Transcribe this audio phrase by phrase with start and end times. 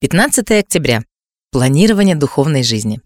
[0.00, 1.04] 15 октября.
[1.50, 3.00] Планирование духовной жизни.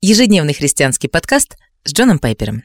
[0.00, 2.64] Ежедневный христианский подкаст с Джоном Пайпером.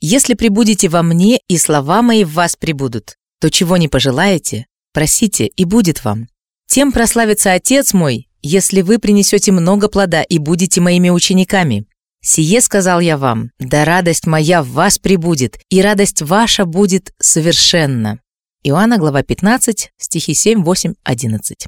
[0.00, 4.64] «Если прибудете во мне, и слова мои в вас прибудут, то чего не пожелаете,
[4.94, 6.28] просите, и будет вам.
[6.66, 11.84] Тем прославится Отец мой, если вы принесете много плода и будете моими учениками.
[12.22, 18.18] Сие сказал я вам, да радость моя в вас прибудет, и радость ваша будет совершенна».
[18.62, 21.66] Иоанна, глава 15, стихи 7, 8, 11.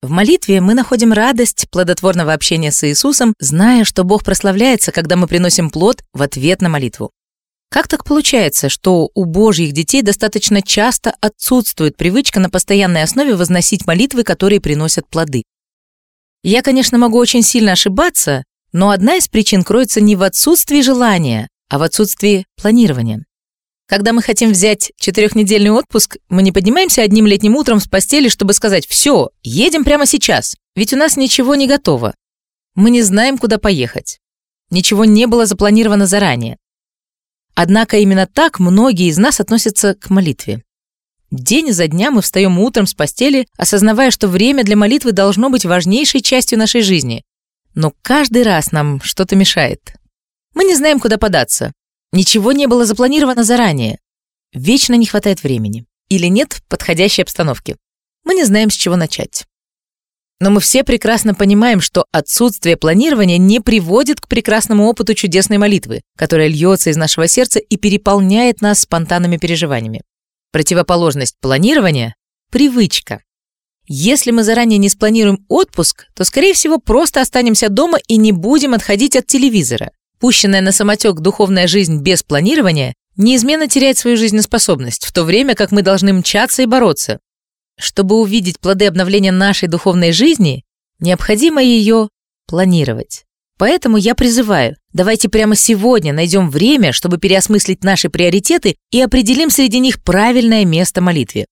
[0.00, 5.26] В молитве мы находим радость плодотворного общения с Иисусом, зная, что Бог прославляется, когда мы
[5.26, 7.10] приносим плод в ответ на молитву.
[7.68, 13.86] Как так получается, что у Божьих детей достаточно часто отсутствует привычка на постоянной основе возносить
[13.88, 15.42] молитвы, которые приносят плоды?
[16.44, 21.48] Я, конечно, могу очень сильно ошибаться, но одна из причин кроется не в отсутствии желания,
[21.68, 23.24] а в отсутствии планирования.
[23.88, 28.52] Когда мы хотим взять четырехнедельный отпуск, мы не поднимаемся одним летним утром с постели, чтобы
[28.52, 32.14] сказать «все, едем прямо сейчас», ведь у нас ничего не готово.
[32.74, 34.20] Мы не знаем, куда поехать.
[34.70, 36.58] Ничего не было запланировано заранее.
[37.54, 40.62] Однако именно так многие из нас относятся к молитве.
[41.30, 45.64] День за дня мы встаем утром с постели, осознавая, что время для молитвы должно быть
[45.64, 47.24] важнейшей частью нашей жизни.
[47.74, 49.94] Но каждый раз нам что-то мешает.
[50.54, 51.72] Мы не знаем, куда податься.
[52.12, 53.98] Ничего не было запланировано заранее.
[54.52, 55.84] Вечно не хватает времени.
[56.08, 57.76] Или нет подходящей обстановки.
[58.24, 59.44] Мы не знаем, с чего начать.
[60.40, 66.02] Но мы все прекрасно понимаем, что отсутствие планирования не приводит к прекрасному опыту чудесной молитвы,
[66.16, 70.02] которая льется из нашего сердца и переполняет нас спонтанными переживаниями.
[70.52, 72.14] Противоположность планирования–
[72.50, 73.22] привычка.
[73.86, 78.74] Если мы заранее не спланируем отпуск, то, скорее всего, просто останемся дома и не будем
[78.74, 79.90] отходить от телевизора.
[80.20, 85.70] Пущенная на самотек духовная жизнь без планирования неизменно теряет свою жизнеспособность, в то время как
[85.70, 87.20] мы должны мчаться и бороться.
[87.78, 90.64] Чтобы увидеть плоды обновления нашей духовной жизни,
[90.98, 92.08] необходимо ее
[92.46, 93.24] планировать.
[93.58, 99.78] Поэтому я призываю, давайте прямо сегодня найдем время, чтобы переосмыслить наши приоритеты и определим среди
[99.80, 101.46] них правильное место молитве.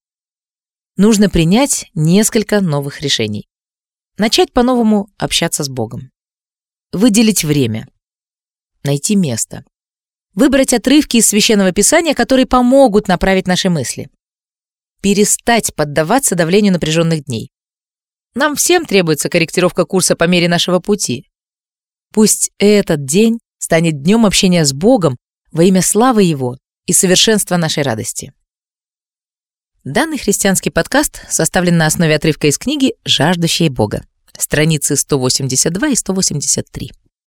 [0.95, 3.47] Нужно принять несколько новых решений.
[4.17, 6.11] Начать по-новому общаться с Богом.
[6.91, 7.87] Выделить время
[8.87, 9.63] найти место.
[10.33, 14.09] Выбрать отрывки из Священного Писания, которые помогут направить наши мысли.
[15.01, 17.51] Перестать поддаваться давлению напряженных дней.
[18.33, 21.29] Нам всем требуется корректировка курса по мере нашего пути.
[22.13, 25.17] Пусть этот день станет днем общения с Богом
[25.51, 28.33] во имя славы Его и совершенства нашей радости.
[29.83, 34.05] Данный христианский подкаст составлен на основе отрывка из книги «Жаждущие Бога»,
[34.37, 36.91] страницы 182 и 183.